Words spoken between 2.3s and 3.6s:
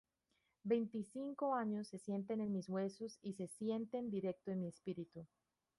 en mis huesos y se